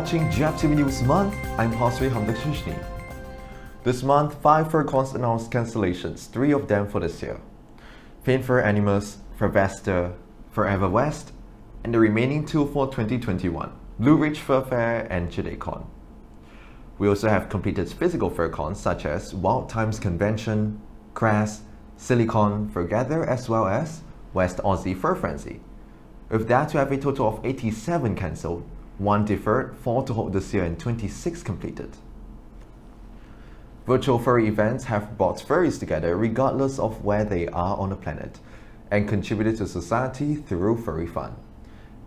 Watching 0.00 0.30
GFTV 0.30 0.76
News 0.76 1.02
Month. 1.02 1.36
I'm 1.58 1.70
Pasri 1.72 2.08
Hamdakshishni. 2.08 2.74
This 3.84 4.02
month, 4.02 4.40
five 4.40 4.68
FurCons 4.68 5.14
announced 5.14 5.50
cancellations, 5.50 6.26
three 6.30 6.52
of 6.52 6.68
them 6.68 6.88
for 6.88 7.00
this 7.00 7.20
year. 7.20 7.38
Faint 8.22 8.46
Fur 8.46 8.62
Animals, 8.62 9.18
Furvesta, 9.38 10.14
Forever 10.52 10.88
West, 10.88 11.32
and 11.84 11.92
the 11.92 11.98
remaining 11.98 12.46
two 12.46 12.66
for 12.68 12.86
2021, 12.86 13.72
Blue 13.98 14.16
Ridge 14.16 14.38
Fur 14.38 14.62
Fair 14.62 15.06
and 15.10 15.30
JIDECon. 15.30 15.84
We 16.96 17.06
also 17.06 17.28
have 17.28 17.50
completed 17.50 17.92
physical 17.92 18.30
FurCons 18.30 18.76
such 18.76 19.04
as 19.04 19.34
Wild 19.34 19.68
Times 19.68 20.00
Convention, 20.00 20.80
Crass, 21.12 21.60
Silicon 21.98 22.70
Furgather 22.70 23.28
as 23.28 23.50
well 23.50 23.66
as 23.66 24.00
West 24.32 24.56
Aussie 24.64 24.96
Fur 24.96 25.14
Frenzy. 25.14 25.60
With 26.30 26.48
that, 26.48 26.72
we 26.72 26.78
have 26.78 26.90
a 26.90 26.96
total 26.96 27.28
of 27.28 27.44
87 27.44 28.16
cancelled, 28.16 28.64
1 29.00 29.24
deferred, 29.24 29.74
4 29.78 30.02
to 30.04 30.12
hold 30.12 30.34
this 30.34 30.52
year 30.52 30.62
and 30.62 30.78
26 30.78 31.42
completed. 31.42 31.96
Virtual 33.86 34.18
furry 34.18 34.46
events 34.46 34.84
have 34.84 35.16
brought 35.16 35.38
furries 35.38 35.80
together 35.80 36.14
regardless 36.18 36.78
of 36.78 37.02
where 37.02 37.24
they 37.24 37.48
are 37.48 37.78
on 37.78 37.88
the 37.88 37.96
planet 37.96 38.40
and 38.90 39.08
contributed 39.08 39.56
to 39.56 39.66
society 39.66 40.34
through 40.34 40.76
furry 40.76 41.06
fun. 41.06 41.34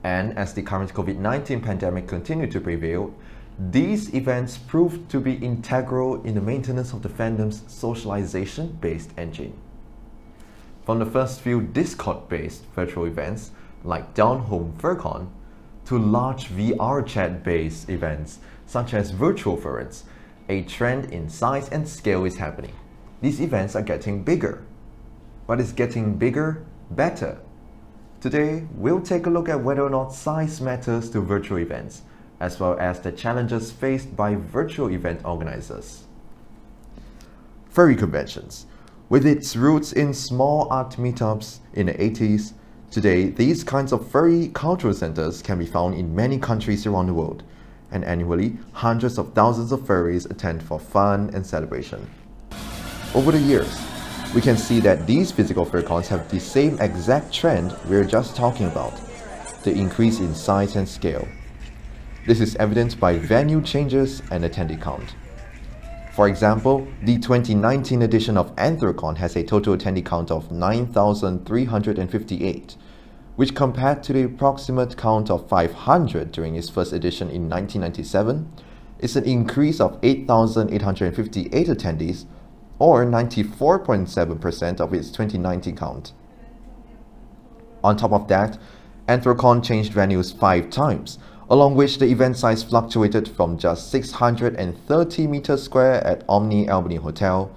And 0.04 0.38
as 0.38 0.54
the 0.54 0.62
current 0.62 0.94
COVID-19 0.94 1.64
pandemic 1.64 2.08
continued 2.08 2.52
to 2.52 2.62
prevail, 2.62 3.12
these 3.58 4.14
events 4.14 4.60
proved 4.60 5.10
to 5.10 5.20
be 5.20 5.34
integral 5.34 6.22
in 6.24 6.36
the 6.36 6.42
maintenance 6.42 6.94
of 6.94 7.02
the 7.02 7.10
fandom's 7.10 7.64
socialization-based 7.74 9.10
engine. 9.18 9.58
From 10.86 11.00
the 11.00 11.08
first 11.08 11.42
few 11.42 11.60
Discord-based 11.60 12.66
virtual 12.76 13.06
events 13.06 13.50
like 13.84 14.14
Down 14.14 14.42
Home 14.42 14.76
FurCon 14.78 15.30
to 15.86 15.98
large 15.98 16.50
VR 16.50 17.06
chat-based 17.06 17.90
events 17.90 18.40
such 18.66 18.94
as 18.94 19.12
Virtual 19.12 19.58
Furrets, 19.58 20.04
a 20.50 20.64
trend 20.64 21.12
in 21.12 21.30
size 21.30 21.70
and 21.70 21.88
scale 21.88 22.26
is 22.26 22.38
happening. 22.38 22.74
These 23.22 23.42
events 23.42 23.76
are 23.76 23.82
getting 23.82 24.24
bigger. 24.24 24.64
But 25.48 25.60
is 25.60 25.72
getting 25.72 26.16
bigger 26.16 26.66
better? 26.92 27.40
Today, 28.22 28.66
we'll 28.76 29.02
take 29.02 29.26
a 29.26 29.30
look 29.30 29.50
at 29.50 29.62
whether 29.62 29.82
or 29.82 29.90
not 29.90 30.14
size 30.14 30.62
matters 30.62 31.10
to 31.12 31.20
virtual 31.20 31.60
events, 31.60 32.04
as 32.40 32.60
well 32.60 32.78
as 32.80 33.00
the 33.02 33.12
challenges 33.12 33.72
faced 33.72 34.16
by 34.16 34.36
virtual 34.36 34.90
event 34.90 35.22
organizers. 35.26 36.04
Furry 37.70 37.96
conventions. 37.96 38.66
With 39.10 39.26
its 39.26 39.56
roots 39.56 39.92
in 39.92 40.14
small 40.14 40.68
art 40.72 40.92
meetups 40.92 41.60
in 41.74 41.88
the 41.88 41.94
80s, 41.94 42.54
today 42.94 43.26
these 43.26 43.64
kinds 43.64 43.92
of 43.92 44.08
furry 44.12 44.50
cultural 44.54 44.94
centers 44.94 45.42
can 45.42 45.58
be 45.58 45.66
found 45.66 45.96
in 45.96 46.16
many 46.16 46.38
countries 46.38 46.86
around 46.86 47.08
the 47.08 47.14
world, 47.14 47.42
and 47.92 48.06
annually 48.06 48.56
hundreds 48.72 49.18
of 49.18 49.34
thousands 49.34 49.72
of 49.72 49.80
furries 49.80 50.30
attend 50.30 50.62
for 50.62 50.80
fun 50.80 51.32
and 51.34 51.44
celebration. 51.44 52.08
Over 53.16 53.32
the 53.32 53.40
years, 53.40 53.76
we 54.36 54.42
can 54.42 54.58
see 54.58 54.80
that 54.82 55.08
these 55.08 55.32
physical 55.32 55.66
FurCons 55.66 56.08
have 56.08 56.30
the 56.30 56.40
same 56.40 56.80
exact 56.80 57.34
trend 57.34 57.76
we're 57.90 58.06
just 58.06 58.36
talking 58.36 58.68
about, 58.68 58.94
the 59.64 59.72
increase 59.72 60.20
in 60.20 60.36
size 60.36 60.76
and 60.76 60.88
scale. 60.88 61.28
This 62.28 62.40
is 62.40 62.56
evidenced 62.58 63.00
by 63.00 63.18
venue 63.18 63.62
changes 63.62 64.22
and 64.32 64.44
attendee 64.44 64.80
count. 64.80 65.16
For 66.14 66.28
example, 66.28 66.88
the 67.02 67.18
2019 67.18 68.04
edition 68.04 68.38
of 68.38 68.56
Anthrocon 68.56 69.18
has 69.18 69.36
a 69.36 69.44
total 69.44 69.76
attendee 69.76 70.06
count 70.06 70.30
of 70.30 70.52
9,358, 70.52 72.78
which 73.36 73.56
compared 73.56 74.04
to 74.04 74.14
the 74.14 74.22
approximate 74.22 74.96
count 74.96 75.32
of 75.32 75.50
500 75.50 76.32
during 76.32 76.56
its 76.56 76.70
first 76.70 76.94
edition 76.94 77.32
in 77.32 77.50
1997, 77.50 78.48
is 79.00 79.16
an 79.16 79.24
increase 79.24 79.82
of 79.82 79.98
8,858 80.04 81.68
attendees 81.68 82.26
or 82.78 83.04
94.7% 83.06 84.80
of 84.80 84.94
its 84.94 85.10
2019 85.10 85.76
count. 85.76 86.14
On 87.84 87.98
top 87.98 88.12
of 88.12 88.28
that, 88.28 88.60
Anthrocon 89.08 89.64
changed 89.64 89.94
venues 89.94 90.38
five 90.38 90.70
times, 90.70 91.18
along 91.50 91.76
which 91.76 92.00
the 92.00 92.06
event 92.06 92.38
size 92.38 92.64
fluctuated 92.64 93.28
from 93.28 93.58
just 93.58 93.92
630 93.92 95.28
meters 95.28 95.64
square 95.64 96.02
at 96.06 96.24
Omni 96.30 96.70
Albany 96.70 96.96
Hotel 96.96 97.54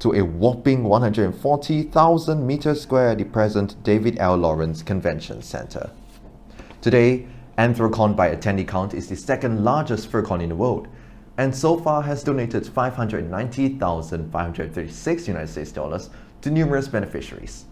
to 0.00 0.12
a 0.12 0.24
whopping 0.24 0.82
140,000 0.84 2.46
meters 2.46 2.80
square 2.80 3.10
at 3.10 3.18
the 3.18 3.24
present 3.24 3.82
David 3.82 4.18
L. 4.18 4.36
Lawrence 4.36 4.82
Convention 4.82 5.42
Center. 5.42 5.90
Today, 6.80 7.26
Anthrocon 7.58 8.16
by 8.16 8.34
attendee 8.34 8.66
count 8.66 8.94
is 8.94 9.08
the 9.08 9.16
second 9.16 9.62
largest 9.62 10.10
FurCon 10.10 10.42
in 10.42 10.48
the 10.48 10.56
world, 10.56 10.88
and 11.36 11.54
so 11.54 11.78
far 11.78 12.00
has 12.02 12.24
donated 12.24 12.66
590,536 12.66 15.28
United 15.28 15.48
States 15.48 15.72
dollars 15.72 16.08
to 16.40 16.50
numerous 16.50 16.88
beneficiaries. 16.88 17.66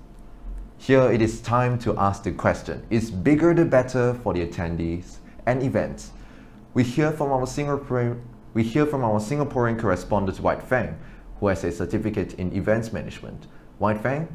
Here 0.76 1.10
it 1.10 1.22
is 1.22 1.40
time 1.40 1.78
to 1.80 1.98
ask 1.98 2.22
the 2.22 2.30
question, 2.32 2.86
is 2.90 3.10
bigger 3.10 3.54
the 3.54 3.64
better 3.64 4.12
for 4.22 4.34
the 4.34 4.46
attendees 4.46 5.16
and 5.48 5.62
events? 5.62 6.12
We 6.74 6.84
hear 6.84 7.10
from 7.10 7.32
our 7.32 7.46
Singaporean, 7.46 8.20
we 8.54 8.62
hear 8.62 8.86
from 8.86 9.02
our 9.02 9.18
Singaporean 9.18 9.80
correspondent 9.80 10.38
White 10.40 10.62
Fang, 10.62 10.98
who 11.40 11.48
has 11.48 11.64
a 11.64 11.72
certificate 11.72 12.34
in 12.34 12.52
events 12.52 12.92
management. 12.92 13.46
White 13.78 14.00
Fang? 14.00 14.28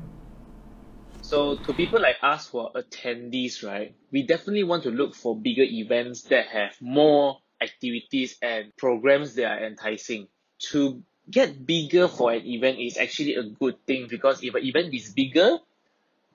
So 1.22 1.56
to 1.56 1.73
people 1.73 2.02
like 2.02 2.18
us 2.22 2.50
who 2.50 2.59
are 2.59 2.72
attendees, 2.73 3.63
right, 3.63 3.96
we 4.12 4.23
definitely 4.23 4.63
want 4.63 4.84
to 4.84 4.91
look 4.91 5.16
for 5.16 5.38
bigger 5.38 5.63
events 5.63 6.23
that 6.23 6.47
have 6.47 6.73
more 6.81 7.38
activities 7.62 8.38
and 8.41 8.75
programs 8.75 9.35
that 9.35 9.46
are 9.46 9.66
enticing. 9.66 10.28
To 10.72 11.02
get 11.29 11.66
bigger 11.66 12.07
for 12.07 12.34
an 12.34 12.46
event 12.46 12.79
is 12.79 12.97
actually 12.97 13.35
a 13.35 13.44
good 13.44 13.75
thing 13.85 14.07
because 14.09 14.44
if 14.44 14.53
an 14.56 14.63
event 14.63 14.94
is 14.94 15.13
bigger, 15.13 15.59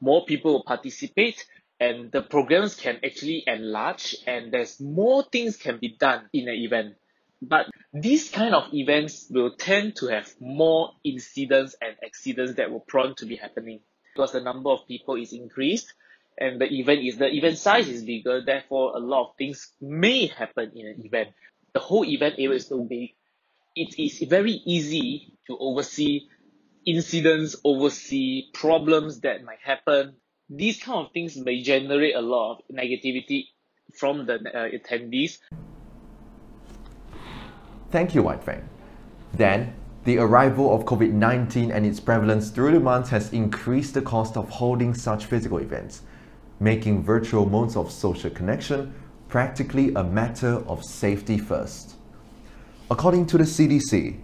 more 0.01 0.25
people 0.25 0.53
will 0.53 0.65
participate 0.65 1.45
and 1.81 2.11
the 2.11 2.23
programs 2.23 2.75
can 2.75 2.99
actually 3.05 3.45
enlarge 3.47 4.17
and 4.27 4.53
there's 4.53 4.81
more 4.81 5.23
things 5.23 5.57
can 5.57 5.79
be 5.79 5.97
done 5.99 6.29
in 6.33 6.49
an 6.49 6.55
event. 6.55 6.95
But 7.41 7.67
these 7.93 8.31
kind 8.31 8.55
of 8.55 8.75
events 8.75 9.29
will 9.31 9.55
tend 9.57 9.97
to 9.97 10.09
have 10.09 10.29
more 10.41 10.91
incidents 11.05 11.77
and 11.81 11.95
accidents 12.05 12.55
that 12.55 12.71
will 12.71 12.81
prone 12.81 13.15
to 13.17 13.27
be 13.27 13.37
happening 13.37 13.81
because 14.15 14.33
the 14.33 14.41
number 14.41 14.71
of 14.71 14.89
people 14.89 15.15
is 15.15 15.33
increased 15.33 15.93
and 16.37 16.61
the 16.61 16.67
event 16.67 17.01
is 17.05 17.19
the 17.19 17.29
event 17.29 17.59
size 17.59 17.89
is 17.89 18.05
bigger, 18.05 18.41
therefore 18.45 18.97
a 18.97 19.01
lot 19.01 19.31
of 19.31 19.37
things 19.37 19.73
may 19.81 20.27
happen 20.27 20.73
in 20.75 20.87
an 20.87 21.05
event. 21.05 21.31
The 21.75 21.81
whole 21.81 22.05
event 22.05 22.37
area 22.39 22.57
is 22.57 22.67
so 22.67 22.83
big. 22.83 23.11
It 23.75 23.99
is 23.99 24.29
very 24.29 24.53
easy 24.53 25.35
to 25.47 25.57
oversee 25.59 26.23
incidents, 26.87 27.57
oversee 27.65 28.51
problems 28.53 29.21
that 29.21 29.45
might 29.45 29.61
happen. 29.63 30.17
These 30.51 30.83
kind 30.83 31.07
of 31.07 31.13
things 31.13 31.37
may 31.37 31.63
generate 31.63 32.15
a 32.15 32.21
lot 32.21 32.59
of 32.59 32.75
negativity 32.75 33.49
from 33.95 34.27
the 34.27 34.35
uh, 34.35 34.69
attendees. 34.71 35.39
Thank 37.91 38.15
you, 38.15 38.23
White 38.23 38.43
Fang. 38.43 38.69
Then, 39.35 39.75
the 40.05 40.19
arrival 40.19 40.75
of 40.75 40.85
COVID-19 40.85 41.75
and 41.75 41.85
its 41.85 42.01
prevalence 42.01 42.51
through 42.51 42.73
the 42.73 42.81
months 42.81 43.11
has 43.11 43.33
increased 43.33 43.95
the 43.95 44.03
cost 44.03 44.37
of 44.37 44.49
holding 44.49 44.95
such 44.95 45.27
physical 45.27 45.59
events 45.59 46.03
making 46.61 47.03
virtual 47.03 47.47
modes 47.47 47.77
of 47.77 47.91
social 47.91 48.31
connection 48.31 48.93
practically 49.29 49.93
a 49.95 50.03
matter 50.03 50.57
of 50.67 50.85
safety 50.85 51.39
first. 51.39 51.95
According 52.91 53.27
to 53.27 53.39
the 53.39 53.45
CDC, 53.45 54.19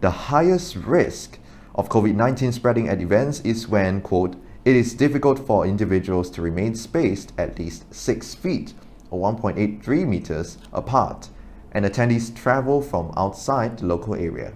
the 0.00 0.10
highest 0.10 0.76
risk 0.76 1.38
of 1.74 1.88
COVID-19 1.88 2.52
spreading 2.52 2.88
at 2.88 3.00
events 3.00 3.40
is 3.40 3.68
when, 3.68 4.00
quote, 4.00 4.36
it 4.64 4.76
is 4.76 4.94
difficult 4.94 5.38
for 5.38 5.66
individuals 5.66 6.30
to 6.30 6.42
remain 6.42 6.74
spaced 6.74 7.32
at 7.36 7.58
least 7.58 7.92
6 7.92 8.34
feet 8.34 8.74
or 9.10 9.20
1.83 9.32 10.06
meters 10.06 10.58
apart 10.72 11.28
and 11.72 11.84
attendees 11.84 12.34
travel 12.34 12.80
from 12.80 13.12
outside 13.16 13.78
the 13.78 13.86
local 13.86 14.14
area. 14.14 14.54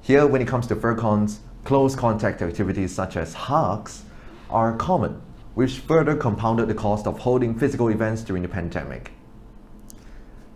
Here, 0.00 0.26
when 0.26 0.40
it 0.40 0.48
comes 0.48 0.66
to 0.68 0.76
FurCons, 0.76 1.38
close 1.64 1.96
contact 1.96 2.42
activities 2.42 2.94
such 2.94 3.16
as 3.16 3.34
hugs 3.34 4.04
are 4.50 4.76
common 4.76 5.20
which 5.54 5.78
further 5.78 6.16
compounded 6.16 6.68
the 6.68 6.74
cost 6.74 7.06
of 7.06 7.20
holding 7.20 7.58
physical 7.58 7.88
events 7.88 8.22
during 8.22 8.42
the 8.42 8.48
pandemic. 8.48 9.12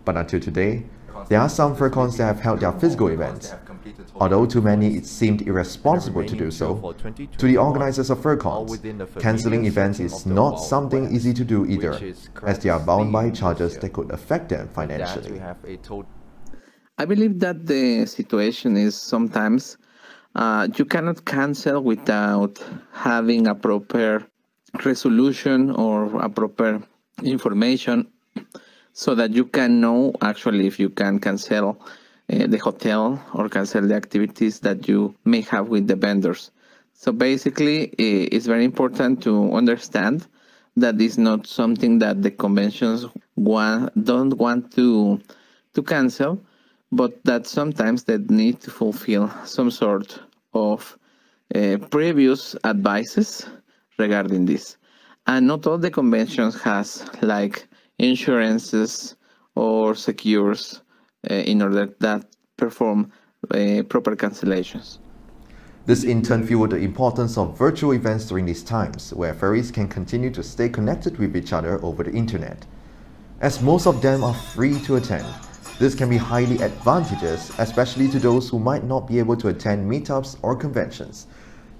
But 0.05 0.17
until 0.17 0.41
today, 0.41 0.85
there 1.29 1.41
are 1.41 1.49
some 1.49 1.76
FurCons 1.76 2.17
that 2.17 2.26
have 2.26 2.41
held 2.41 2.61
their 2.61 2.73
physical 2.73 3.09
events. 3.09 3.55
Although 4.15 4.47
to 4.47 4.61
many 4.61 4.97
it 4.97 5.06
seemed 5.06 5.43
irresponsible 5.43 6.25
to 6.25 6.37
do 6.37 6.50
so, 6.50 6.94
to 7.38 7.47
the 7.47 7.56
organizers 7.56 8.11
of 8.11 8.19
FurCons, 8.19 9.20
cancelling 9.20 9.67
events 9.67 10.00
is 10.00 10.26
not 10.26 10.56
something 10.56 11.15
easy 11.15 11.32
to 11.35 11.44
do 11.44 11.67
either, 11.67 11.99
as 12.44 12.59
they 12.59 12.70
are 12.70 12.81
bound 12.81 13.12
by 13.12 13.31
charges 13.31 13.79
that 13.79 13.93
could 13.93 14.11
affect 14.11 14.49
them 14.50 14.69
financially. 14.69 15.41
I 16.99 17.05
believe 17.05 17.38
that 17.41 17.67
the 17.67 18.06
situation 18.06 18.76
is 18.76 18.97
sometimes 18.97 19.79
uh, 20.35 20.69
you 20.76 20.85
cannot 20.85 21.25
cancel 21.25 21.81
without 21.82 22.62
having 22.93 23.47
a 23.47 23.55
proper 23.55 24.26
resolution 24.85 25.71
or 25.71 26.21
a 26.21 26.29
proper 26.29 26.82
information 27.23 28.06
so 28.99 29.15
that 29.15 29.31
you 29.31 29.45
can 29.45 29.81
know 29.81 30.12
actually 30.23 30.67
if 30.67 30.81
you 30.81 30.91
can 30.91 31.21
cancel 31.21 31.81
uh, 32.33 32.47
the 32.49 32.59
hotel 32.59 33.23
or 33.33 33.49
cancel 33.49 33.87
the 33.87 33.95
activities 33.95 34.59
that 34.59 34.89
you 34.89 35.15
may 35.25 35.41
have 35.41 35.69
with 35.69 35.87
the 35.87 35.95
vendors. 35.95 36.50
So 36.95 37.12
basically, 37.12 37.85
it's 37.97 38.47
very 38.47 38.65
important 38.65 39.23
to 39.23 39.55
understand 39.55 40.27
that 40.77 41.00
is 41.00 41.17
not 41.17 41.47
something 41.47 42.00
that 42.00 42.23
the 42.23 42.33
conventions 42.33 43.06
want, 43.37 44.05
don't 44.05 44.35
want 44.35 44.73
to 44.75 45.21
to 45.75 45.83
cancel, 45.85 46.43
but 46.91 47.23
that 47.23 47.47
sometimes 47.47 48.03
they 48.03 48.19
need 48.19 48.61
to 48.62 48.71
fulfill 48.73 49.31
some 49.45 49.71
sort 49.71 50.19
of 50.55 50.99
uh, 51.55 51.77
previous 51.93 52.56
advices 52.65 53.47
regarding 53.97 54.45
this. 54.47 54.77
And 55.29 55.47
not 55.47 55.69
all 55.69 55.79
the 55.79 55.93
conventions 55.93 56.61
has 56.62 57.09
like 57.23 57.68
insurances 57.99 59.17
or 59.55 59.95
secures 59.95 60.83
uh, 61.31 61.35
in 61.35 61.62
order 61.62 61.95
that 62.00 62.25
perform 62.56 63.12
uh, 63.50 63.83
proper 63.89 64.17
cancellations. 64.17 64.99
This 65.87 66.05
in 66.05 66.23
turn 66.23 66.47
fueled 66.47 66.71
the 66.71 66.77
importance 66.77 67.39
of 67.39 67.56
virtual 67.56 67.93
events 67.93 68.27
during 68.27 68.45
these 68.45 68.62
times, 68.62 69.15
where 69.15 69.35
furries 69.35 69.73
can 69.73 69.89
continue 69.89 70.31
to 70.31 70.43
stay 70.43 70.69
connected 70.69 71.19
with 71.19 71.35
each 71.35 71.53
other 71.53 71.83
over 71.83 72.03
the 72.05 72.12
internet. 72.12 72.67
As 73.41 73.62
most 73.62 73.87
of 73.87 74.03
them 74.03 74.23
are 74.23 74.35
free 74.35 74.79
to 74.81 74.97
attend, 74.97 75.27
this 75.79 75.95
can 75.95 76.11
be 76.11 76.17
highly 76.17 76.61
advantageous, 76.61 77.56
especially 77.59 78.09
to 78.09 78.19
those 78.19 78.49
who 78.50 78.59
might 78.59 78.85
not 78.85 79.06
be 79.06 79.19
able 79.19 79.37
to 79.37 79.49
attend 79.49 79.91
meetups 79.91 80.37
or 80.43 80.55
conventions, 80.56 81.27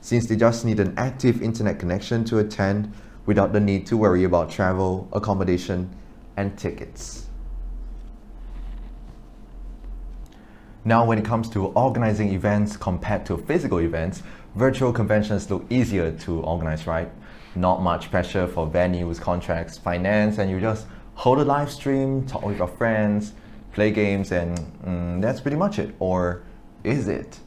since 0.01 0.27
they 0.27 0.37
just 0.37 0.65
need 0.65 0.81
an 0.81 0.95
active 0.97 1.43
internet 1.43 1.79
connection 1.79 2.25
to 2.25 2.39
attend 2.39 2.93
without 3.27 3.53
the 3.53 3.61
need 3.61 3.87
to 3.87 3.97
worry 3.97 4.25
about 4.25 4.51
travel, 4.51 5.09
accommodation, 5.13 5.95
and 6.39 6.57
tickets. 6.57 7.27
Now, 10.85 11.05
when 11.05 11.19
it 11.19 11.25
comes 11.25 11.51
to 11.51 11.67
organizing 11.67 12.33
events 12.33 12.77
compared 12.77 13.27
to 13.27 13.37
physical 13.37 13.79
events, 13.79 14.23
virtual 14.55 14.93
conventions 14.93 15.51
look 15.51 15.67
easier 15.69 16.13
to 16.13 16.41
organize, 16.41 16.87
right? 16.87 17.11
Not 17.57 17.83
much 17.83 18.11
pressure 18.11 18.47
for 18.47 18.69
venues, 18.69 19.21
contracts, 19.21 19.77
finance, 19.77 20.39
and 20.39 20.49
you 20.49 20.61
just 20.61 20.87
hold 21.15 21.41
a 21.41 21.45
live 21.45 21.71
stream, 21.71 22.25
talk 22.27 22.47
with 22.47 22.59
your 22.59 22.69
friends, 22.69 23.33
play 23.73 23.91
games, 23.91 24.31
and 24.31 24.57
mm, 24.85 25.21
that's 25.21 25.41
pretty 25.41 25.57
much 25.57 25.81
it. 25.81 25.95
Or 25.99 26.45
is 26.85 27.09
it? 27.09 27.41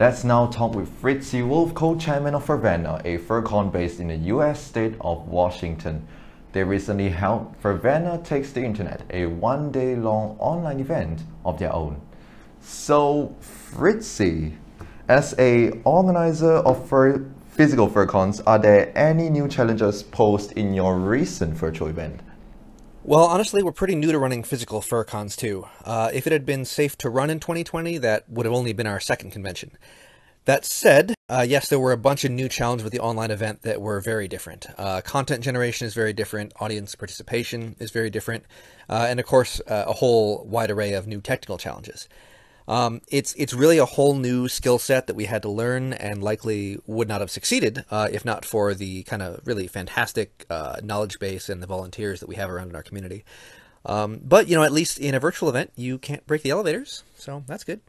Let's 0.00 0.24
now 0.24 0.46
talk 0.48 0.74
with 0.74 0.88
Fritzy 1.00 1.46
Wolf, 1.46 1.72
co-chairman 1.72 2.34
of 2.34 2.44
Furvana, 2.44 3.00
a 3.04 3.16
FurCon 3.18 3.70
based 3.70 4.00
in 4.00 4.08
the 4.08 4.16
US 4.34 4.60
state 4.60 4.96
of 5.00 5.28
Washington. 5.28 6.04
They 6.54 6.62
recently 6.62 7.08
held 7.08 7.60
Furvana 7.60 8.24
Takes 8.24 8.52
the 8.52 8.62
Internet, 8.62 9.02
a 9.10 9.26
one-day 9.26 9.96
long 9.96 10.36
online 10.38 10.78
event 10.78 11.22
of 11.44 11.58
their 11.58 11.74
own. 11.74 12.00
So, 12.60 13.34
Fritzy, 13.40 14.52
as 15.08 15.34
a 15.40 15.72
organizer 15.82 16.58
of 16.58 16.88
fur, 16.88 17.26
physical 17.50 17.90
FurCons, 17.90 18.40
are 18.46 18.60
there 18.60 18.96
any 18.96 19.30
new 19.30 19.48
challenges 19.48 20.04
posed 20.04 20.52
in 20.52 20.74
your 20.74 20.96
recent 20.96 21.54
virtual 21.54 21.88
event? 21.88 22.20
Well, 23.02 23.24
honestly, 23.24 23.64
we're 23.64 23.72
pretty 23.72 23.96
new 23.96 24.12
to 24.12 24.18
running 24.20 24.44
physical 24.44 24.80
FurCons 24.80 25.36
too. 25.36 25.66
Uh, 25.84 26.10
if 26.14 26.24
it 26.24 26.32
had 26.32 26.46
been 26.46 26.64
safe 26.64 26.96
to 26.98 27.10
run 27.10 27.30
in 27.30 27.40
2020, 27.40 27.98
that 27.98 28.30
would 28.30 28.46
have 28.46 28.54
only 28.54 28.72
been 28.72 28.86
our 28.86 29.00
second 29.00 29.32
convention. 29.32 29.72
That 30.46 30.66
said, 30.66 31.14
uh, 31.30 31.46
yes, 31.48 31.68
there 31.68 31.80
were 31.80 31.92
a 31.92 31.96
bunch 31.96 32.24
of 32.24 32.30
new 32.30 32.50
challenges 32.50 32.84
with 32.84 32.92
the 32.92 33.00
online 33.00 33.30
event 33.30 33.62
that 33.62 33.80
were 33.80 34.00
very 34.00 34.28
different. 34.28 34.66
Uh, 34.76 35.00
content 35.00 35.42
generation 35.42 35.86
is 35.86 35.94
very 35.94 36.12
different, 36.12 36.52
audience 36.60 36.94
participation 36.94 37.76
is 37.78 37.90
very 37.90 38.10
different, 38.10 38.44
uh, 38.90 39.06
and 39.08 39.18
of 39.18 39.24
course, 39.24 39.60
uh, 39.66 39.84
a 39.86 39.94
whole 39.94 40.44
wide 40.44 40.70
array 40.70 40.92
of 40.92 41.06
new 41.06 41.22
technical 41.22 41.56
challenges. 41.56 42.08
Um, 42.66 43.00
it's 43.08 43.34
it's 43.34 43.52
really 43.52 43.76
a 43.76 43.84
whole 43.84 44.14
new 44.14 44.48
skill 44.48 44.78
set 44.78 45.06
that 45.06 45.16
we 45.16 45.26
had 45.26 45.42
to 45.42 45.50
learn 45.50 45.92
and 45.92 46.22
likely 46.22 46.78
would 46.86 47.08
not 47.08 47.20
have 47.20 47.30
succeeded 47.30 47.84
uh, 47.90 48.08
if 48.10 48.24
not 48.24 48.46
for 48.46 48.72
the 48.72 49.02
kind 49.02 49.20
of 49.20 49.46
really 49.46 49.66
fantastic 49.66 50.46
uh, 50.48 50.76
knowledge 50.82 51.18
base 51.18 51.50
and 51.50 51.62
the 51.62 51.66
volunteers 51.66 52.20
that 52.20 52.28
we 52.28 52.36
have 52.36 52.50
around 52.50 52.70
in 52.70 52.76
our 52.76 52.82
community. 52.82 53.24
Um, 53.84 54.20
but 54.22 54.48
you 54.48 54.56
know, 54.56 54.62
at 54.62 54.72
least 54.72 54.98
in 54.98 55.14
a 55.14 55.20
virtual 55.20 55.50
event, 55.50 55.72
you 55.76 55.98
can't 55.98 56.26
break 56.26 56.42
the 56.42 56.50
elevators, 56.50 57.02
so 57.16 57.44
that's 57.46 57.64
good. 57.64 57.80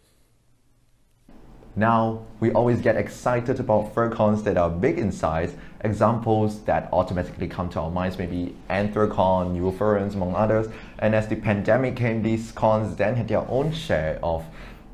Now, 1.78 2.26
we 2.40 2.52
always 2.54 2.80
get 2.80 2.96
excited 2.96 3.60
about 3.60 3.94
FurCons 3.94 4.46
that 4.46 4.58
are 4.58 4.70
big 4.70 4.98
in 4.98 5.12
size. 5.12 5.56
Examples 5.82 6.62
that 6.62 6.88
automatically 6.94 7.50
come 7.50 7.68
to 7.70 7.82
our 7.82 7.92
minds 7.92 8.18
may 8.18 8.28
be 8.28 8.56
Anthrocon, 8.70 9.58
Eurofurence, 9.58 10.14
among 10.14 10.36
others. 10.36 10.68
And 11.00 11.14
as 11.14 11.28
the 11.28 11.36
pandemic 11.36 11.98
came, 11.98 12.24
these 12.24 12.54
cons 12.54 12.96
then 12.96 13.16
had 13.16 13.28
their 13.28 13.46
own 13.50 13.74
share 13.74 14.20
of 14.24 14.46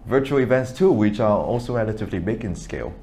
virtual 0.07 0.39
events 0.39 0.72
too, 0.72 0.92
which 0.92 1.19
are 1.19 1.38
also 1.38 1.75
relatively 1.75 2.18
big 2.18 2.44
in 2.44 2.56
scale. 2.56 2.94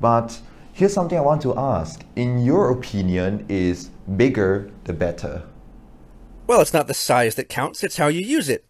But 0.00 0.40
here's 0.72 0.94
something 0.94 1.18
I 1.18 1.20
want 1.20 1.42
to 1.42 1.58
ask. 1.58 2.02
In 2.16 2.38
your 2.38 2.70
opinion, 2.70 3.44
is 3.50 3.90
bigger 4.16 4.70
the 4.84 4.94
better? 4.94 5.42
Well, 6.46 6.62
it's 6.62 6.72
not 6.72 6.88
the 6.88 6.94
size 6.94 7.34
that 7.34 7.50
counts, 7.50 7.84
it's 7.84 7.98
how 7.98 8.08
you 8.08 8.22
use 8.22 8.48
it. 8.48 8.64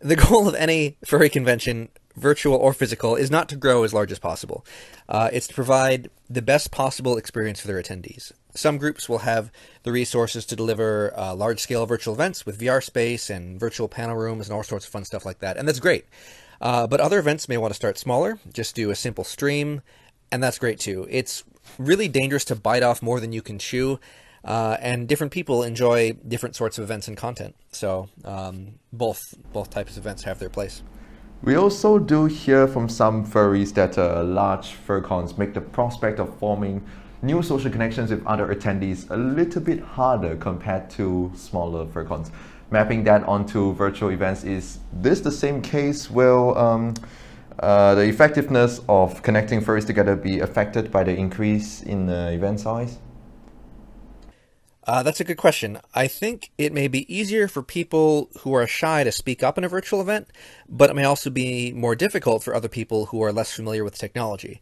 The 0.00 0.16
goal 0.16 0.48
of 0.48 0.56
any 0.56 0.98
furry 1.04 1.30
convention, 1.30 1.88
virtual 2.16 2.56
or 2.56 2.72
physical, 2.72 3.16
is 3.16 3.30
not 3.30 3.48
to 3.48 3.56
grow 3.56 3.84
as 3.84 3.92
large 3.92 4.12
as 4.12 4.18
possible. 4.18 4.64
Uh, 5.08 5.30
it's 5.32 5.48
to 5.48 5.54
provide 5.54 6.10
the 6.28 6.42
best 6.42 6.70
possible 6.70 7.16
experience 7.16 7.60
for 7.60 7.66
their 7.66 7.82
attendees. 7.82 8.32
Some 8.54 8.78
groups 8.78 9.08
will 9.08 9.18
have 9.18 9.50
the 9.82 9.92
resources 9.92 10.46
to 10.46 10.56
deliver 10.56 11.12
uh, 11.18 11.34
large 11.34 11.60
scale 11.60 11.86
virtual 11.86 12.14
events 12.14 12.46
with 12.46 12.60
VR 12.60 12.82
space 12.82 13.30
and 13.30 13.58
virtual 13.58 13.88
panel 13.88 14.16
rooms 14.16 14.48
and 14.48 14.54
all 14.54 14.62
sorts 14.62 14.86
of 14.86 14.92
fun 14.92 15.04
stuff 15.04 15.26
like 15.26 15.40
that, 15.40 15.56
and 15.56 15.66
that's 15.66 15.80
great. 15.80 16.06
Uh, 16.60 16.86
but 16.86 17.00
other 17.00 17.18
events 17.18 17.48
may 17.48 17.58
want 17.58 17.72
to 17.72 17.76
start 17.76 17.98
smaller, 17.98 18.38
just 18.52 18.74
do 18.74 18.90
a 18.90 18.94
simple 18.94 19.24
stream, 19.24 19.82
and 20.30 20.42
that's 20.42 20.58
great 20.58 20.78
too. 20.78 21.06
It's 21.10 21.44
really 21.78 22.08
dangerous 22.08 22.44
to 22.46 22.56
bite 22.56 22.82
off 22.82 23.02
more 23.02 23.20
than 23.20 23.32
you 23.32 23.42
can 23.42 23.58
chew, 23.58 23.98
uh, 24.44 24.76
and 24.80 25.08
different 25.08 25.32
people 25.32 25.62
enjoy 25.62 26.12
different 26.26 26.54
sorts 26.54 26.78
of 26.78 26.84
events 26.84 27.08
and 27.08 27.16
content. 27.16 27.54
So 27.72 28.08
um, 28.24 28.78
both 28.92 29.34
both 29.52 29.70
types 29.70 29.92
of 29.92 29.98
events 29.98 30.22
have 30.24 30.38
their 30.38 30.50
place. 30.50 30.82
We 31.44 31.56
also 31.56 31.98
do 31.98 32.24
hear 32.24 32.66
from 32.66 32.88
some 32.88 33.26
furries 33.26 33.74
that 33.74 33.98
uh, 33.98 34.24
large 34.24 34.76
FurCons 34.86 35.36
make 35.36 35.52
the 35.52 35.60
prospect 35.60 36.18
of 36.18 36.34
forming 36.38 36.82
new 37.20 37.42
social 37.42 37.70
connections 37.70 38.10
with 38.10 38.26
other 38.26 38.54
attendees 38.54 39.10
a 39.10 39.16
little 39.16 39.60
bit 39.60 39.80
harder 39.80 40.36
compared 40.36 40.88
to 40.90 41.30
smaller 41.36 41.84
FurCons 41.84 42.30
mapping 42.70 43.04
that 43.04 43.22
onto 43.24 43.74
virtual 43.74 44.10
events, 44.10 44.42
is 44.42 44.78
this 44.92 45.20
the 45.20 45.30
same 45.30 45.60
case? 45.62 46.10
Will 46.10 46.56
um, 46.58 46.94
uh, 47.58 47.94
the 47.94 48.02
effectiveness 48.02 48.80
of 48.88 49.22
connecting 49.22 49.60
furries 49.62 49.86
together 49.86 50.16
be 50.16 50.40
affected 50.40 50.90
by 50.90 51.04
the 51.04 51.14
increase 51.14 51.82
in 51.82 52.06
the 52.06 52.32
event 52.32 52.58
size? 52.60 52.98
Uh, 54.86 55.02
that's 55.02 55.20
a 55.20 55.24
good 55.24 55.38
question. 55.38 55.78
I 55.94 56.06
think 56.06 56.50
it 56.58 56.72
may 56.72 56.88
be 56.88 57.12
easier 57.14 57.48
for 57.48 57.62
people 57.62 58.30
who 58.40 58.52
are 58.52 58.66
shy 58.66 59.02
to 59.02 59.12
speak 59.12 59.42
up 59.42 59.56
in 59.56 59.64
a 59.64 59.68
virtual 59.68 60.00
event, 60.00 60.28
but 60.68 60.90
it 60.90 60.94
may 60.94 61.04
also 61.04 61.30
be 61.30 61.72
more 61.72 61.94
difficult 61.96 62.42
for 62.42 62.54
other 62.54 62.68
people 62.68 63.06
who 63.06 63.22
are 63.22 63.32
less 63.32 63.52
familiar 63.52 63.82
with 63.82 63.96
technology. 63.96 64.60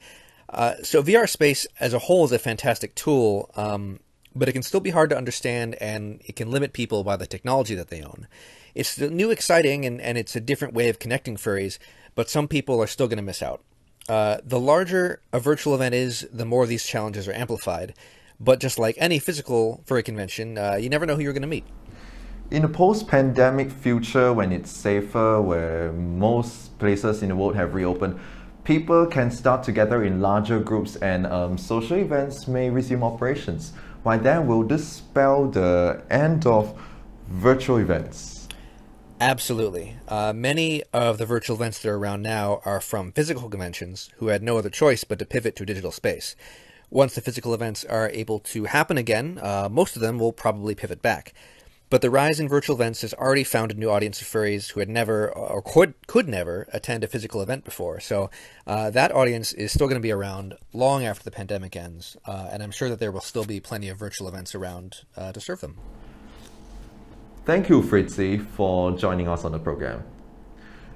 Uh, 0.48 0.74
so 0.82 1.02
VR 1.02 1.28
Space 1.28 1.66
as 1.80 1.92
a 1.92 1.98
whole 1.98 2.24
is 2.24 2.32
a 2.32 2.38
fantastic 2.38 2.94
tool, 2.94 3.50
um, 3.56 3.98
but 4.34 4.48
it 4.48 4.52
can 4.52 4.62
still 4.62 4.80
be 4.80 4.90
hard 4.90 5.10
to 5.10 5.16
understand 5.16 5.74
and 5.80 6.20
it 6.24 6.36
can 6.36 6.50
limit 6.50 6.72
people 6.72 7.02
by 7.02 7.16
the 7.16 7.26
technology 7.26 7.74
that 7.74 7.88
they 7.88 8.02
own. 8.02 8.28
It's 8.74 8.98
new, 8.98 9.30
exciting, 9.30 9.84
and, 9.84 10.00
and 10.00 10.16
it's 10.16 10.36
a 10.36 10.40
different 10.40 10.72
way 10.72 10.88
of 10.88 10.98
connecting 10.98 11.36
furries, 11.36 11.78
but 12.14 12.30
some 12.30 12.48
people 12.48 12.80
are 12.80 12.86
still 12.86 13.08
going 13.08 13.18
to 13.18 13.22
miss 13.22 13.42
out. 13.42 13.62
Uh, 14.08 14.38
the 14.44 14.60
larger 14.60 15.20
a 15.32 15.40
virtual 15.40 15.74
event 15.74 15.94
is, 15.94 16.26
the 16.32 16.44
more 16.44 16.66
these 16.66 16.84
challenges 16.84 17.28
are 17.28 17.32
amplified. 17.32 17.94
But 18.42 18.58
just 18.58 18.78
like 18.78 18.96
any 18.98 19.20
physical 19.20 19.82
furry 19.86 20.02
convention, 20.02 20.58
uh, 20.58 20.74
you 20.74 20.88
never 20.88 21.06
know 21.06 21.14
who 21.14 21.22
you're 21.22 21.32
going 21.32 21.42
to 21.42 21.48
meet. 21.48 21.64
In 22.50 22.64
a 22.64 22.68
post 22.68 23.06
pandemic 23.06 23.70
future, 23.70 24.32
when 24.32 24.50
it's 24.50 24.70
safer, 24.70 25.40
where 25.40 25.92
most 25.92 26.76
places 26.78 27.22
in 27.22 27.28
the 27.28 27.36
world 27.36 27.54
have 27.54 27.72
reopened, 27.72 28.18
people 28.64 29.06
can 29.06 29.30
start 29.30 29.62
together 29.62 30.02
in 30.02 30.20
larger 30.20 30.58
groups 30.58 30.96
and 30.96 31.26
um, 31.26 31.56
social 31.56 31.96
events 31.96 32.48
may 32.48 32.68
resume 32.68 33.04
operations. 33.04 33.72
By 34.02 34.18
then, 34.18 34.48
will 34.48 34.64
this 34.64 34.86
spell 34.86 35.48
the 35.48 36.02
end 36.10 36.44
of 36.44 36.76
virtual 37.28 37.78
events? 37.78 38.48
Absolutely. 39.20 39.96
Uh, 40.08 40.32
many 40.34 40.82
of 40.92 41.18
the 41.18 41.26
virtual 41.26 41.54
events 41.54 41.78
that 41.78 41.88
are 41.88 41.96
around 41.96 42.22
now 42.22 42.60
are 42.64 42.80
from 42.80 43.12
physical 43.12 43.48
conventions 43.48 44.10
who 44.16 44.26
had 44.26 44.42
no 44.42 44.58
other 44.58 44.68
choice 44.68 45.04
but 45.04 45.20
to 45.20 45.24
pivot 45.24 45.54
to 45.54 45.64
digital 45.64 45.92
space. 45.92 46.34
Once 46.92 47.14
the 47.14 47.22
physical 47.22 47.54
events 47.54 47.86
are 47.86 48.10
able 48.10 48.38
to 48.38 48.64
happen 48.64 48.98
again, 48.98 49.40
uh, 49.42 49.66
most 49.70 49.96
of 49.96 50.02
them 50.02 50.18
will 50.18 50.30
probably 50.30 50.74
pivot 50.74 51.00
back. 51.00 51.32
But 51.88 52.02
the 52.02 52.10
rise 52.10 52.38
in 52.38 52.50
virtual 52.50 52.76
events 52.76 53.00
has 53.00 53.14
already 53.14 53.44
found 53.44 53.70
a 53.70 53.74
new 53.74 53.88
audience 53.88 54.20
of 54.20 54.28
furries 54.28 54.72
who 54.72 54.80
had 54.80 54.90
never 54.90 55.30
or 55.30 55.62
could 55.62 55.94
could 56.06 56.28
never 56.28 56.68
attend 56.70 57.02
a 57.02 57.06
physical 57.06 57.40
event 57.40 57.64
before. 57.64 57.98
So 57.98 58.28
uh, 58.66 58.90
that 58.90 59.10
audience 59.10 59.54
is 59.54 59.72
still 59.72 59.86
going 59.86 60.00
to 60.00 60.02
be 60.02 60.12
around 60.12 60.52
long 60.74 61.02
after 61.02 61.24
the 61.24 61.30
pandemic 61.30 61.76
ends, 61.76 62.18
uh, 62.26 62.50
and 62.52 62.62
I'm 62.62 62.70
sure 62.70 62.90
that 62.90 62.98
there 62.98 63.10
will 63.10 63.22
still 63.22 63.44
be 63.46 63.58
plenty 63.58 63.88
of 63.88 63.98
virtual 63.98 64.28
events 64.28 64.54
around 64.54 65.00
uh, 65.16 65.32
to 65.32 65.40
serve 65.40 65.62
them. 65.62 65.78
Thank 67.46 67.70
you, 67.70 67.80
Fritzi, 67.80 68.46
for 68.48 68.92
joining 68.92 69.28
us 69.28 69.46
on 69.46 69.52
the 69.52 69.58
program. 69.58 70.04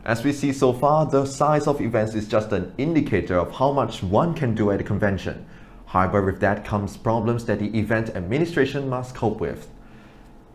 As 0.05 0.23
we 0.23 0.35
see 0.35 0.53
so 0.53 0.75
far, 0.75 1.07
the 1.07 1.25
size 1.25 1.67
of 1.67 1.81
events 1.81 2.15
is 2.15 2.29
just 2.29 2.53
an 2.53 2.75
indicator 2.76 3.38
of 3.38 3.50
how 3.53 3.73
much 3.73 4.03
one 4.03 4.35
can 4.35 4.55
do 4.55 4.71
at 4.71 4.79
a 4.79 4.85
convention. 4.85 5.47
However, 5.87 6.23
with 6.23 6.40
that 6.40 6.64
comes 6.64 6.97
problems 6.97 7.45
that 7.47 7.61
the 7.61 7.76
event 7.78 8.11
administration 8.11 8.88
must 8.88 9.14
cope 9.14 9.40
with. 9.40 9.69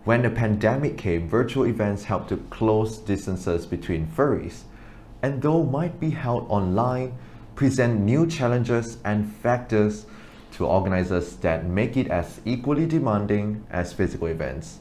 When 0.03 0.23
the 0.23 0.29
pandemic 0.29 0.97
came, 0.97 1.27
virtual 1.29 1.65
events 1.65 2.05
helped 2.05 2.29
to 2.29 2.37
close 2.49 2.97
distances 2.97 3.65
between 3.65 4.07
furries, 4.07 4.63
and 5.21 5.41
though 5.41 5.63
might 5.63 5.99
be 5.99 6.09
held 6.09 6.49
online, 6.49 7.13
present 7.55 8.01
new 8.01 8.25
challenges 8.25 8.97
and 9.05 9.31
factors 9.31 10.05
to 10.53 10.65
organizers 10.65 11.35
that 11.37 11.65
make 11.65 11.95
it 11.95 12.07
as 12.07 12.41
equally 12.45 12.85
demanding 12.85 13.63
as 13.69 13.93
physical 13.93 14.27
events. 14.27 14.79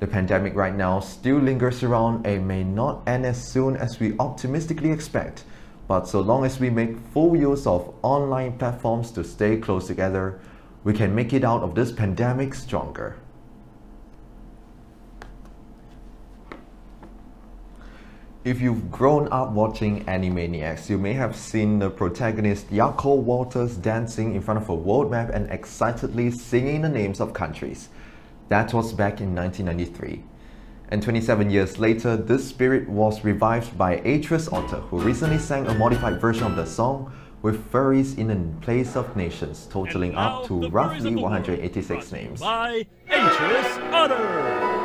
The 0.00 0.06
pandemic 0.06 0.54
right 0.54 0.74
now 0.74 1.00
still 1.00 1.38
lingers 1.38 1.82
around 1.82 2.26
and 2.26 2.46
may 2.46 2.64
not 2.64 3.02
end 3.06 3.24
as 3.24 3.42
soon 3.42 3.76
as 3.76 3.98
we 3.98 4.18
optimistically 4.18 4.90
expect, 4.90 5.44
but 5.88 6.08
so 6.08 6.20
long 6.20 6.44
as 6.44 6.58
we 6.58 6.70
make 6.70 6.98
full 7.12 7.36
use 7.36 7.66
of 7.66 7.94
online 8.02 8.58
platforms 8.58 9.10
to 9.12 9.22
stay 9.22 9.56
close 9.56 9.86
together, 9.86 10.40
we 10.84 10.92
can 10.92 11.14
make 11.14 11.32
it 11.32 11.44
out 11.44 11.62
of 11.62 11.74
this 11.74 11.92
pandemic 11.92 12.54
stronger. 12.54 13.16
If 18.44 18.60
you've 18.60 18.92
grown 18.92 19.26
up 19.32 19.50
watching 19.50 20.04
Animaniacs, 20.04 20.88
you 20.88 20.98
may 20.98 21.14
have 21.14 21.34
seen 21.34 21.80
the 21.80 21.90
protagonist 21.90 22.70
Yakko 22.70 23.16
Walters 23.16 23.76
dancing 23.76 24.36
in 24.36 24.40
front 24.40 24.62
of 24.62 24.68
a 24.68 24.74
world 24.74 25.10
map 25.10 25.30
and 25.30 25.50
excitedly 25.50 26.30
singing 26.30 26.82
the 26.82 26.88
names 26.88 27.20
of 27.20 27.32
countries. 27.32 27.88
That 28.48 28.72
was 28.72 28.92
back 28.92 29.20
in 29.20 29.34
1993. 29.34 30.22
And 30.88 31.02
27 31.02 31.50
years 31.50 31.78
later, 31.78 32.16
this 32.16 32.46
spirit 32.46 32.88
was 32.88 33.24
revived 33.24 33.76
by 33.76 33.94
Atreus 33.94 34.48
Otter, 34.48 34.76
who 34.76 35.00
recently 35.00 35.38
sang 35.38 35.66
a 35.66 35.74
modified 35.74 36.20
version 36.20 36.44
of 36.44 36.54
the 36.54 36.64
song 36.64 37.12
with 37.42 37.70
furries 37.72 38.18
in 38.18 38.28
the 38.28 38.60
place 38.64 38.96
of 38.96 39.16
nations, 39.16 39.66
totaling 39.70 40.14
up 40.14 40.46
to 40.46 40.68
roughly 40.68 41.14
186 41.16 42.12
names. 42.12 42.40
By 42.40 42.86
Atreus 43.08 43.78
Otter! 43.92 44.75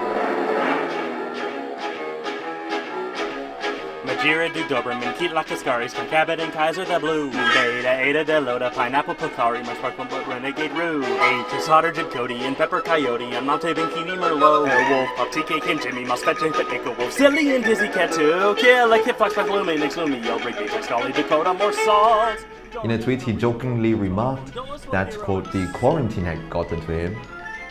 Majira 4.22 4.54
du 4.54 4.64
Doberman, 4.66 5.18
Keat 5.18 5.32
Lakaskaris, 5.32 5.94
Concabit 5.96 6.40
and 6.40 6.54
Kaiser 6.54 6.86
the 6.86 7.00
Blue, 7.00 7.32
Beta, 7.32 7.90
Ada, 7.90 8.24
Delota, 8.24 8.72
Pineapple 8.72 9.16
Pocari, 9.16 9.64
Mushparkle, 9.64 10.08
but 10.12 10.28
Renegade 10.28 10.72
Roo, 10.74 11.04
H 11.04 11.54
is 11.56 11.66
Hotter, 11.66 11.92
Jib 11.92 12.12
Cody, 12.12 12.36
and 12.44 12.56
Pepper 12.56 12.82
Coyote, 12.82 13.24
and 13.34 13.48
Monte 13.48 13.74
Binkini 13.74 14.16
Merlot, 14.16 14.90
Wolf, 14.92 15.10
Pop 15.18 15.30
TK, 15.30 15.64
King 15.64 15.80
Jimmy, 15.80 16.06
Muspet, 16.06 16.40
Jake, 16.40 16.70
Nickel 16.70 16.94
Wolf, 16.94 17.12
Silly, 17.12 17.56
and 17.56 17.64
Dizzy 17.64 17.88
Cat 17.88 18.12
2, 18.12 18.58
Kill, 18.60 18.90
like 18.90 19.06
Hip 19.06 19.18
Fox, 19.18 19.34
Lumi, 19.34 19.80
Nix 19.80 19.96
Lumi, 19.96 20.24
Yo, 20.24 20.38
Beat, 20.38 20.84
Scully, 20.84 21.12
Dakota, 21.14 21.56
more 21.56 21.74
sauce. 21.74 22.42
In 22.84 22.92
a 22.92 23.02
tweet, 23.02 23.24
he 23.24 23.34
jokingly 23.34 23.96
remarked 23.96 24.54
that, 24.92 25.18
quote, 25.18 25.52
the 25.52 25.68
quarantine 25.74 26.26
had 26.26 26.48
gotten 26.48 26.80
to 26.82 26.92
him, 26.92 27.18